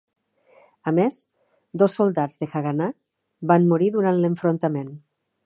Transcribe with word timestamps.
A 0.91 0.93
més, 0.99 1.19
dos 1.83 1.97
soldats 1.99 2.41
de 2.41 2.47
la 2.49 2.55
Haganah 2.61 2.89
van 3.53 3.69
morir 3.75 3.93
durant 3.99 4.21
l'enfrontament. 4.25 4.91